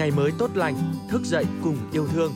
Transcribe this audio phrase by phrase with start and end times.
[0.00, 0.74] ngày mới tốt lành,
[1.08, 2.32] thức dậy cùng yêu thương.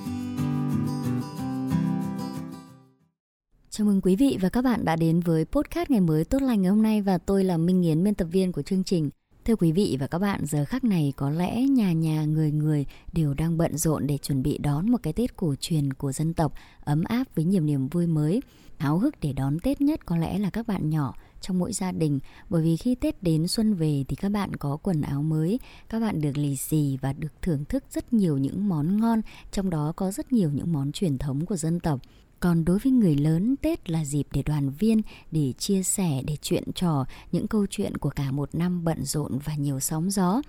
[3.70, 6.62] Chào mừng quý vị và các bạn đã đến với podcast ngày mới tốt lành
[6.62, 9.10] ngày hôm nay và tôi là Minh Yến, biên tập viên của chương trình.
[9.44, 12.86] Thưa quý vị và các bạn, giờ khắc này có lẽ nhà nhà người người
[13.12, 16.34] đều đang bận rộn để chuẩn bị đón một cái Tết cổ truyền của dân
[16.34, 18.42] tộc ấm áp với nhiều niềm vui mới.
[18.76, 21.14] Háo hức để đón Tết nhất có lẽ là các bạn nhỏ
[21.44, 22.18] trong mỗi gia đình
[22.50, 26.00] bởi vì khi Tết đến xuân về thì các bạn có quần áo mới, các
[26.00, 29.20] bạn được lì xì và được thưởng thức rất nhiều những món ngon,
[29.52, 32.00] trong đó có rất nhiều những món truyền thống của dân tộc.
[32.40, 36.36] Còn đối với người lớn, Tết là dịp để đoàn viên, để chia sẻ, để
[36.42, 40.42] chuyện trò những câu chuyện của cả một năm bận rộn và nhiều sóng gió.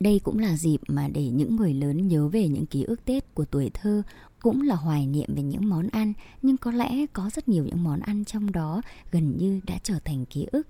[0.00, 3.34] Đây cũng là dịp mà để những người lớn nhớ về những ký ức Tết
[3.34, 4.02] của tuổi thơ,
[4.40, 7.84] cũng là hoài niệm về những món ăn, nhưng có lẽ có rất nhiều những
[7.84, 10.68] món ăn trong đó gần như đã trở thành ký ức.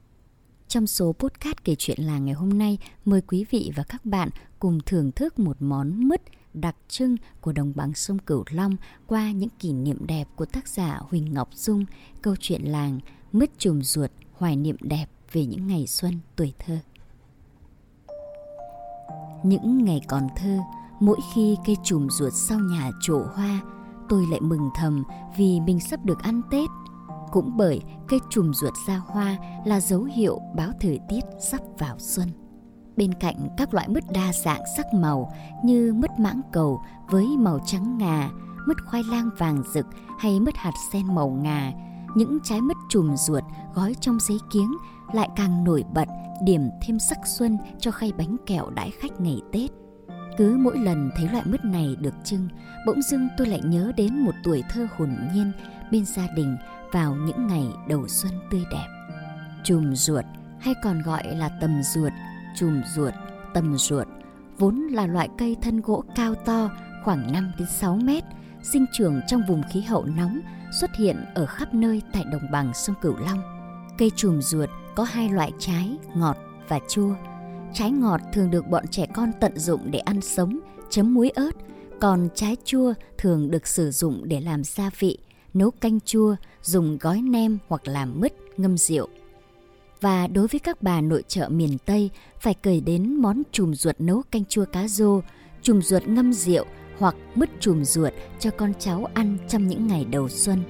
[0.68, 4.28] Trong số podcast kể chuyện làng ngày hôm nay, mời quý vị và các bạn
[4.58, 6.22] cùng thưởng thức một món mứt
[6.54, 10.68] đặc trưng của đồng bằng sông Cửu Long qua những kỷ niệm đẹp của tác
[10.68, 11.84] giả Huỳnh Ngọc Dung,
[12.22, 13.00] câu chuyện làng
[13.32, 16.78] Mứt chùm ruột, hoài niệm đẹp về những ngày xuân tuổi thơ.
[19.42, 20.58] Những ngày còn thơ,
[21.00, 23.60] mỗi khi cây chùm ruột sau nhà trổ hoa,
[24.08, 25.04] tôi lại mừng thầm
[25.36, 26.68] vì mình sắp được ăn Tết.
[27.32, 31.20] Cũng bởi cây chùm ruột ra hoa là dấu hiệu báo thời tiết
[31.50, 32.28] sắp vào xuân
[32.96, 35.32] bên cạnh các loại mứt đa dạng sắc màu
[35.64, 38.30] như mứt mãng cầu với màu trắng ngà,
[38.66, 39.86] mứt khoai lang vàng rực
[40.18, 41.72] hay mứt hạt sen màu ngà,
[42.16, 44.76] những trái mứt chùm ruột gói trong giấy kiếng
[45.12, 46.08] lại càng nổi bật,
[46.44, 49.70] điểm thêm sắc xuân cho khay bánh kẹo đãi khách ngày Tết.
[50.38, 52.48] Cứ mỗi lần thấy loại mứt này được trưng,
[52.86, 55.52] bỗng dưng tôi lại nhớ đến một tuổi thơ hồn nhiên
[55.92, 56.56] bên gia đình
[56.92, 58.86] vào những ngày đầu xuân tươi đẹp.
[59.64, 60.24] Chùm ruột
[60.60, 62.12] hay còn gọi là tầm ruột
[62.56, 63.14] chùm ruột,
[63.54, 64.06] tầm ruột,
[64.58, 66.70] vốn là loại cây thân gỗ cao to
[67.04, 68.24] khoảng 5 đến 6 mét,
[68.72, 70.40] sinh trưởng trong vùng khí hậu nóng,
[70.80, 73.42] xuất hiện ở khắp nơi tại đồng bằng sông Cửu Long.
[73.98, 76.36] Cây chùm ruột có hai loại trái, ngọt
[76.68, 77.14] và chua.
[77.74, 80.58] Trái ngọt thường được bọn trẻ con tận dụng để ăn sống,
[80.90, 81.50] chấm muối ớt,
[82.00, 85.18] còn trái chua thường được sử dụng để làm gia vị,
[85.54, 89.08] nấu canh chua, dùng gói nem hoặc làm mứt, ngâm rượu.
[90.00, 92.10] Và đối với các bà nội trợ miền Tây
[92.40, 95.20] phải kể đến món chùm ruột nấu canh chua cá rô,
[95.62, 96.64] chùm ruột ngâm rượu
[96.98, 100.62] hoặc mứt chùm ruột cho con cháu ăn trong những ngày đầu xuân.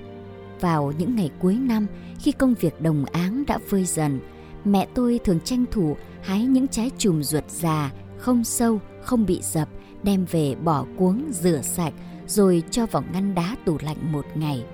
[0.60, 1.86] Vào những ngày cuối năm,
[2.20, 4.20] khi công việc đồng áng đã vơi dần,
[4.64, 9.40] mẹ tôi thường tranh thủ hái những trái chùm ruột già, không sâu, không bị
[9.42, 9.68] dập,
[10.02, 11.94] đem về bỏ cuống, rửa sạch,
[12.26, 14.64] rồi cho vào ngăn đá tủ lạnh một ngày.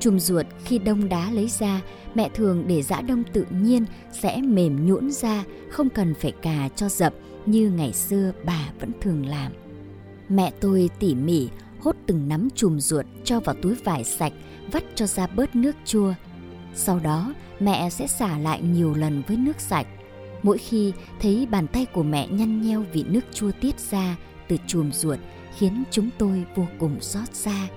[0.00, 1.80] Chùm ruột khi đông đá lấy ra,
[2.14, 6.68] mẹ thường để giã đông tự nhiên sẽ mềm nhũn ra, không cần phải cà
[6.76, 7.14] cho dập
[7.46, 9.52] như ngày xưa bà vẫn thường làm.
[10.28, 11.48] Mẹ tôi tỉ mỉ
[11.80, 14.32] hốt từng nắm chùm ruột cho vào túi vải sạch,
[14.72, 16.14] vắt cho ra bớt nước chua.
[16.74, 19.86] Sau đó, mẹ sẽ xả lại nhiều lần với nước sạch.
[20.42, 24.16] Mỗi khi thấy bàn tay của mẹ nhăn nheo vì nước chua tiết ra
[24.48, 25.18] từ chùm ruột
[25.56, 27.68] khiến chúng tôi vô cùng xót xa.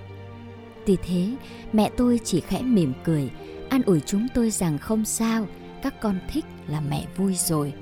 [0.85, 1.35] Vì thế,
[1.73, 3.29] mẹ tôi chỉ khẽ mỉm cười,
[3.69, 5.47] an ủi chúng tôi rằng không sao,
[5.83, 7.73] các con thích là mẹ vui rồi.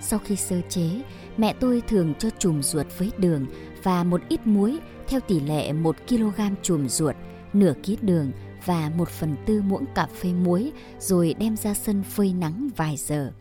[0.00, 1.02] Sau khi sơ chế,
[1.36, 3.46] mẹ tôi thường cho chùm ruột với đường
[3.82, 4.78] và một ít muối
[5.08, 7.16] theo tỷ lệ 1 kg chùm ruột,
[7.52, 8.32] nửa ký đường
[8.64, 12.96] và 1 phần tư muỗng cà phê muối rồi đem ra sân phơi nắng vài
[12.96, 13.32] giờ.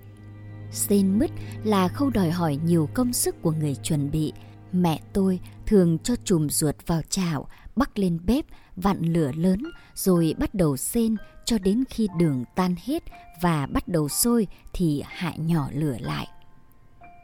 [0.72, 1.32] Xên mứt
[1.64, 4.34] là khâu đòi hỏi nhiều công sức của người chuẩn bị.
[4.72, 9.64] Mẹ tôi thường cho chùm ruột vào chảo, bắc lên bếp, vặn lửa lớn
[9.96, 11.16] rồi bắt đầu xên
[11.46, 13.04] cho đến khi đường tan hết
[13.42, 16.28] và bắt đầu sôi thì hạ nhỏ lửa lại.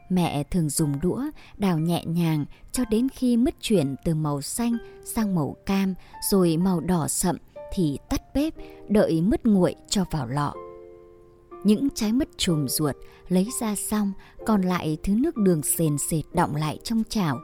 [0.08, 1.22] Mẹ thường dùng đũa
[1.56, 5.94] đào nhẹ nhàng cho đến khi mứt chuyển từ màu xanh sang màu cam
[6.30, 7.36] rồi màu đỏ sậm
[7.72, 8.54] thì tắt bếp
[8.88, 10.54] đợi mứt nguội cho vào lọ.
[11.64, 12.96] Những trái mứt chùm ruột
[13.28, 14.12] lấy ra xong
[14.46, 17.38] còn lại thứ nước đường sền sệt đọng lại trong chảo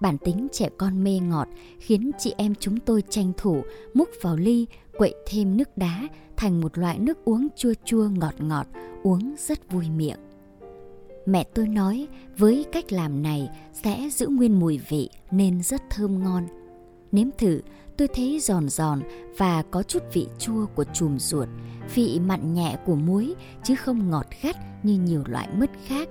[0.00, 1.48] Bản tính trẻ con mê ngọt
[1.78, 3.62] khiến chị em chúng tôi tranh thủ
[3.94, 4.66] múc vào ly,
[4.98, 8.66] quậy thêm nước đá thành một loại nước uống chua chua ngọt ngọt,
[9.02, 10.29] uống rất vui miệng.
[11.26, 12.08] Mẹ tôi nói
[12.38, 16.46] với cách làm này sẽ giữ nguyên mùi vị nên rất thơm ngon.
[17.12, 17.60] Nếm thử,
[17.96, 19.02] tôi thấy giòn giòn
[19.38, 21.48] và có chút vị chua của chùm ruột,
[21.94, 23.34] vị mặn nhẹ của muối
[23.64, 26.08] chứ không ngọt gắt như nhiều loại mứt khác.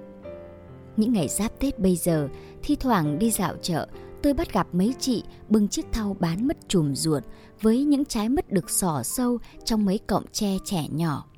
[0.97, 2.29] Những ngày giáp Tết bây giờ,
[2.63, 3.87] thi thoảng đi dạo chợ,
[4.23, 7.23] tôi bắt gặp mấy chị bưng chiếc thau bán mứt chùm ruột
[7.61, 11.28] với những trái mứt được xỏ sâu trong mấy cọng tre trẻ nhỏ.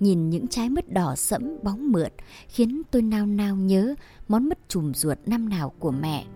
[0.00, 2.12] Nhìn những trái mứt đỏ sẫm bóng mượt
[2.48, 3.94] khiến tôi nao nao nhớ
[4.28, 6.26] món mứt chùm ruột năm nào của mẹ.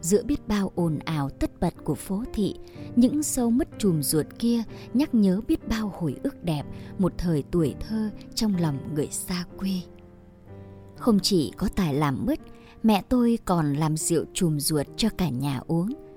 [0.00, 2.54] Giữa biết bao ồn ào tất bật của phố thị,
[2.96, 4.62] những sâu mứt chùm ruột kia
[4.94, 6.62] nhắc nhớ biết bao hồi ức đẹp
[6.98, 9.70] một thời tuổi thơ trong lòng người xa quê.
[10.96, 12.38] Không chỉ có tài làm mứt,
[12.82, 16.07] mẹ tôi còn làm rượu chùm ruột cho cả nhà uống.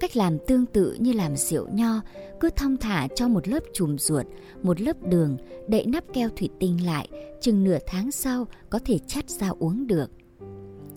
[0.00, 2.00] Cách làm tương tự như làm rượu nho,
[2.40, 4.26] cứ thong thả cho một lớp chùm ruột,
[4.62, 5.36] một lớp đường,
[5.68, 7.08] đậy nắp keo thủy tinh lại,
[7.40, 10.10] chừng nửa tháng sau có thể chắt ra uống được.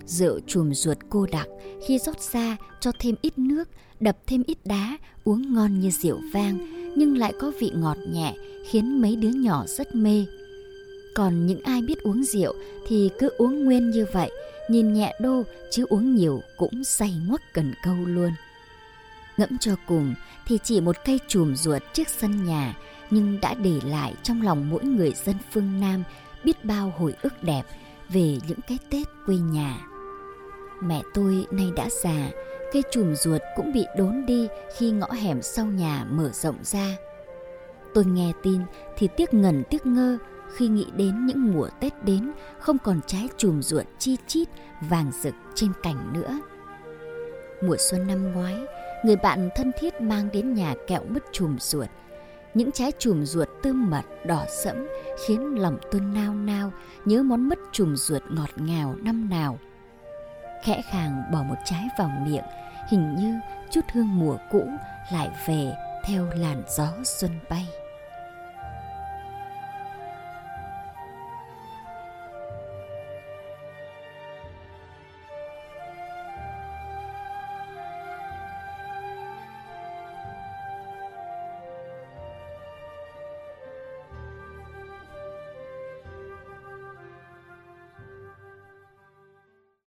[0.06, 1.48] Rượu chùm ruột cô đặc,
[1.88, 3.70] khi rót ra cho thêm ít nước,
[4.00, 6.58] đập thêm ít đá, uống ngon như rượu vang,
[6.98, 10.26] nhưng lại có vị ngọt nhẹ, khiến mấy đứa nhỏ rất mê.
[11.16, 12.54] Còn những ai biết uống rượu
[12.88, 14.32] thì cứ uống nguyên như vậy,
[14.70, 18.32] nhìn nhẹ đô chứ uống nhiều cũng say ngoắc cần câu luôn.
[19.42, 20.14] Ngẫm cho cùng
[20.48, 22.78] thì chỉ một cây chùm ruột trước sân nhà
[23.10, 26.04] nhưng đã để lại trong lòng mỗi người dân phương Nam
[26.44, 27.64] biết bao hồi ức đẹp
[28.10, 29.78] về những cái Tết quê nhà.
[30.84, 32.30] Mẹ tôi nay đã già,
[32.74, 34.48] cây chùm ruột cũng bị đốn đi
[34.78, 36.96] khi ngõ hẻm sau nhà mở rộng ra.
[37.94, 38.62] Tôi nghe tin
[38.98, 40.18] thì tiếc ngần tiếc ngơ
[40.56, 44.48] khi nghĩ đến những mùa Tết đến không còn trái chùm ruột chi chít
[44.90, 46.40] vàng rực trên cành nữa.
[47.64, 48.56] Mùa xuân năm ngoái,
[49.04, 51.90] người bạn thân thiết mang đến nhà kẹo mứt chùm ruột.
[52.54, 54.88] Những trái chùm ruột tươm mật đỏ sẫm
[55.26, 56.72] khiến lòng tôi nao nao
[57.06, 59.60] nhớ món mứt chùm ruột ngọt ngào năm nào.
[60.64, 62.44] Khẽ khàng bỏ một trái vào miệng,
[62.90, 63.40] hình như
[63.72, 64.68] chút hương mùa cũ
[65.12, 65.74] lại về
[66.06, 67.68] theo làn gió xuân bay.